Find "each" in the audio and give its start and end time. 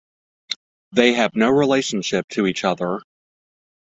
2.47-2.63